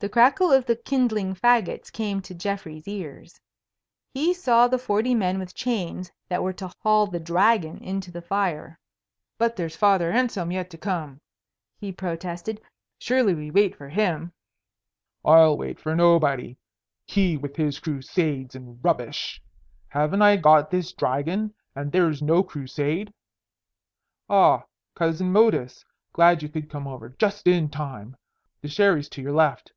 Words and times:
The 0.00 0.08
crackle 0.08 0.52
of 0.52 0.64
the 0.66 0.76
kindling 0.76 1.34
fagots 1.34 1.90
came 1.90 2.22
to 2.22 2.32
Geoffrey's 2.32 2.86
ears. 2.86 3.40
He 4.14 4.32
saw 4.32 4.68
the 4.68 4.78
forty 4.78 5.12
men 5.12 5.40
with 5.40 5.56
chains 5.56 6.12
that 6.28 6.40
were 6.40 6.52
to 6.52 6.70
haul 6.84 7.08
the 7.08 7.18
Dragon 7.18 7.78
into 7.78 8.12
the 8.12 8.22
fire. 8.22 8.78
"But 9.38 9.56
there's 9.56 9.74
Father 9.74 10.12
Anselm 10.12 10.52
yet 10.52 10.70
to 10.70 10.78
come," 10.78 11.20
he 11.80 11.90
protested. 11.90 12.60
"Surely 13.00 13.34
we 13.34 13.50
wait 13.50 13.74
for 13.74 13.88
him." 13.88 14.32
"I'll 15.24 15.58
wait 15.58 15.80
for 15.80 15.96
nobody. 15.96 16.56
He 17.04 17.36
with 17.36 17.56
his 17.56 17.80
Crusades 17.80 18.54
and 18.54 18.78
rubbish! 18.84 19.42
Haven't 19.88 20.22
I 20.22 20.36
got 20.36 20.70
this 20.70 20.92
Dragon, 20.92 21.52
and 21.74 21.90
there's 21.90 22.22
no 22.22 22.44
Crusade? 22.44 23.12
Ah, 24.30 24.62
Cousin 24.94 25.32
Modus, 25.32 25.84
glad 26.12 26.40
you 26.40 26.48
could 26.48 26.70
come 26.70 26.86
over. 26.86 27.08
Just 27.18 27.48
in 27.48 27.68
time. 27.68 28.16
The 28.62 28.68
sherry's 28.68 29.08
to 29.08 29.20
your 29.22 29.32
left. 29.32 29.72